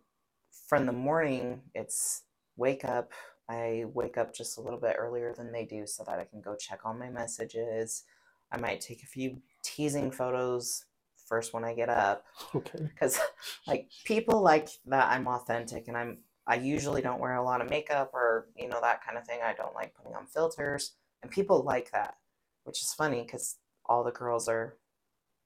[0.67, 2.23] from the morning, it's
[2.55, 3.11] wake up.
[3.49, 6.41] I wake up just a little bit earlier than they do so that I can
[6.41, 8.03] go check all my messages.
[8.51, 10.85] I might take a few teasing photos
[11.27, 12.79] first when I get up Okay.
[12.81, 13.19] because
[13.67, 17.69] like people like that I'm authentic and I'm I usually don't wear a lot of
[17.69, 19.39] makeup or you know that kind of thing.
[19.43, 22.17] I don't like putting on filters and people like that,
[22.65, 24.77] which is funny cuz all the girls are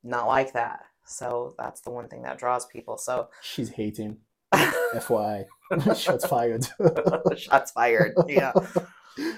[0.04, 0.86] not like that.
[1.06, 2.98] So that's the one thing that draws people.
[2.98, 4.18] So She's hating.
[4.54, 5.46] FYI.
[5.98, 6.66] Shots fired.
[7.38, 8.14] shots fired.
[8.28, 8.54] Yeah.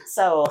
[0.08, 0.46] So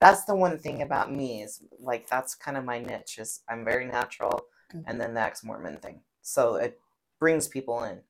[0.00, 3.64] that's the one thing about me is like that's kind of my niche is I'm
[3.64, 4.46] very natural.
[4.86, 6.00] And then the ex-Mormon thing.
[6.22, 6.80] So it
[7.18, 8.00] brings people in.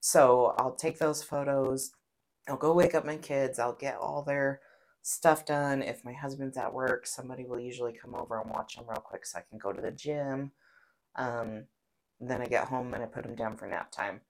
[0.00, 1.92] So I'll take those photos.
[2.48, 3.58] I'll go wake up my kids.
[3.58, 4.60] I'll get all their
[5.02, 5.82] stuff done.
[5.82, 9.26] If my husband's at work, somebody will usually come over and watch them real quick
[9.26, 10.52] so I can go to the gym.
[11.16, 11.64] Um,
[12.20, 14.20] then I get home and I put them down for nap time.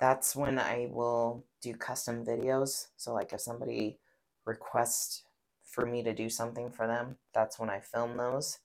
[0.00, 2.88] That's when I will do custom videos.
[2.96, 3.98] So like if somebody
[4.44, 5.22] requests
[5.64, 8.58] for me to do something for them, that's when I film those.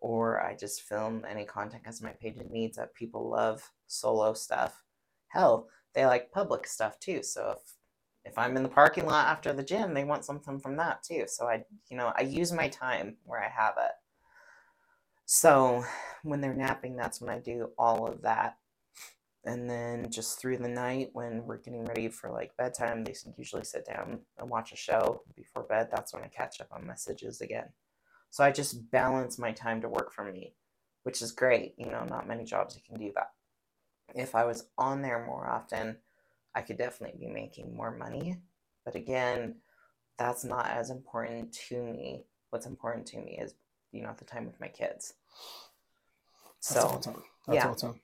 [0.00, 4.82] Or I just film any content because my page needs that people love solo stuff.
[5.28, 7.22] Hell, they like public stuff too.
[7.22, 7.74] So if
[8.24, 11.24] if I'm in the parking lot after the gym, they want something from that too.
[11.26, 13.92] So I, you know, I use my time where I have it.
[15.24, 15.84] So
[16.22, 18.56] when they're napping, that's when I do all of that.
[19.44, 23.64] And then just through the night, when we're getting ready for like bedtime, they usually
[23.64, 25.88] sit down and watch a show before bed.
[25.90, 27.68] That's when I catch up on messages again.
[28.30, 30.54] So I just balance my time to work for me,
[31.02, 31.74] which is great.
[31.76, 33.32] You know, not many jobs you can do that.
[34.14, 35.96] If I was on there more often,
[36.54, 38.38] I could definitely be making more money.
[38.84, 39.56] But again,
[40.18, 42.24] that's not as important to me.
[42.50, 43.54] What's important to me is,
[43.92, 45.14] you know, the time with my kids.
[46.68, 47.22] That's So, awesome.
[47.46, 47.70] That's yeah.
[47.70, 48.00] awesome.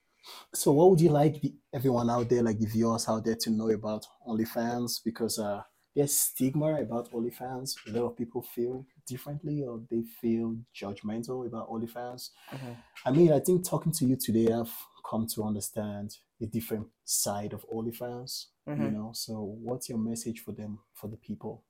[0.54, 3.50] So, what would you like the, everyone out there, like the viewers out there, to
[3.50, 5.00] know about OnlyFans?
[5.04, 5.62] Because uh,
[5.96, 7.76] there's stigma about OnlyFans.
[7.88, 12.30] A lot of people feel differently, or they feel judgmental about OnlyFans.
[12.52, 12.76] mhm.
[13.06, 14.74] I mean, I think talking to you today, I've
[15.10, 18.48] come to understand a different side of OnlyFans.
[18.66, 18.92] You Mhm.
[18.92, 21.64] know, so what's your message for them, for the people,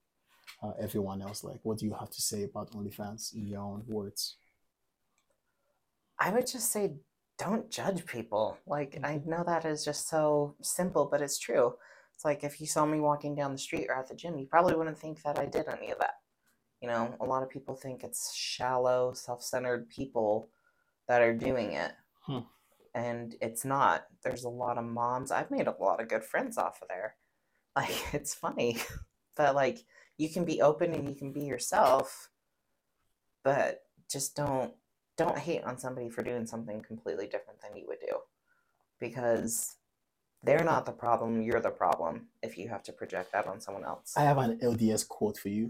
[0.63, 1.45] uh, everyone else?
[1.45, 4.39] Like, what do you have to say about OnlyFans in your own words?
[6.19, 6.95] I would just say
[7.39, 8.59] don't judge people.
[8.67, 11.75] Like I know that is just so simple, but it's true.
[12.17, 14.47] It's like if you saw me walking down the street or at the gym, you
[14.47, 16.15] probably wouldn't think that I did any of that.
[16.81, 20.49] You know, a lot of people think it's shallow, self-centered people
[21.09, 21.93] that are doing it.
[22.23, 22.39] Hmm.
[22.95, 24.07] And it's not.
[24.25, 25.31] There's a lot of moms.
[25.31, 27.17] I've made a lot of good friends off of there.
[27.77, 28.79] Like it's funny
[29.37, 29.81] that like
[30.17, 32.31] you can be open and you can be yourself,
[33.45, 34.73] but just don't
[35.19, 38.17] don't hate on somebody for doing something completely different than you would do
[38.99, 39.77] because
[40.47, 43.85] they're not the problem you're the problem if you have to project that on someone
[43.85, 45.67] else I have an LDS quote for you.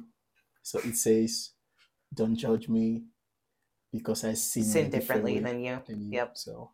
[0.63, 1.33] So it says,
[2.13, 2.87] "Don't judge me
[3.93, 6.31] because I sin, sin differently than you than you." Yep.
[6.45, 6.71] So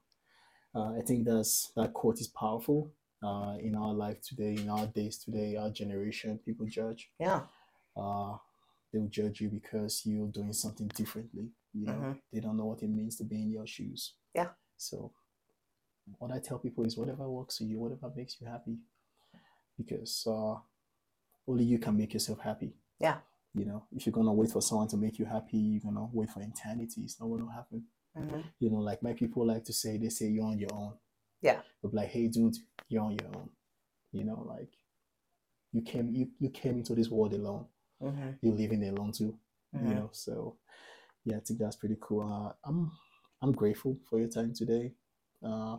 [0.74, 2.80] uh, I think that's that quote is powerful.
[3.24, 7.02] uh, in our life today, in our days today, our generation, people judge.
[7.20, 7.42] Yeah.
[7.96, 8.34] Uh,
[8.90, 11.46] they'll judge you because you're doing something differently.
[11.72, 12.14] You know, Mhm.
[12.32, 14.00] they don't know what it means to be in your shoes.
[14.34, 14.50] Yeah.
[14.76, 15.12] So,
[16.18, 18.78] what I tell people is whatever works for you, whatever makes you happy,
[19.76, 20.54] because uh,
[21.46, 22.74] only you can make yourself happy.
[23.00, 23.18] Yeah.
[23.54, 26.30] You know, if you're gonna wait for someone to make you happy, you're gonna wait
[26.30, 27.02] for eternity.
[27.02, 27.84] It's not gonna happen.
[28.16, 30.94] hmm You know, like my people like to say, they say you're on your own.
[31.42, 31.60] Yeah.
[31.82, 32.56] But like, hey, dude,
[32.88, 33.50] you're on your own.
[34.12, 34.70] You know, like
[35.72, 37.66] you came, you you came into this world alone.
[38.00, 39.38] hmm You're living alone too.
[39.72, 39.94] You Mhm.
[39.96, 40.56] know, so
[41.24, 42.22] yeah, I think that's pretty cool.
[42.22, 42.90] Uh, I'm
[43.42, 44.94] I'm grateful for your time today.
[45.42, 45.78] Uh,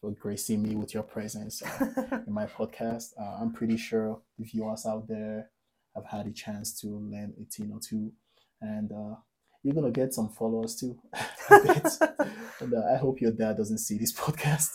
[0.00, 3.10] for gracing me with your presence uh, in my podcast.
[3.18, 5.50] Uh, I'm pretty sure the viewers out there
[5.94, 8.12] have had a chance to learn a thing or two,
[8.60, 9.16] and uh,
[9.62, 10.98] you're gonna get some followers too.
[11.50, 11.82] I
[12.60, 14.70] and uh, I hope your dad doesn't see this podcast.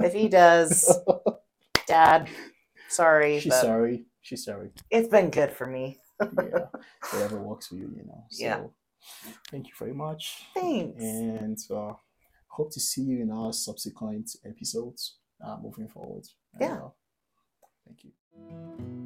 [0.00, 0.96] if he does,
[1.86, 2.28] Dad,
[2.88, 4.06] sorry, She's sorry.
[4.22, 4.70] She's sorry.
[4.90, 5.98] it's been good for me.
[6.20, 6.66] Yeah,
[7.12, 8.24] whatever works for you, you know.
[8.30, 8.60] So, Yeah.
[9.50, 10.44] Thank you very much.
[10.54, 11.02] Thanks.
[11.02, 11.92] And uh,
[12.56, 16.24] hope to see you in our subsequent episodes uh, moving forward.
[16.60, 16.88] Yeah.
[17.86, 19.03] Thank you.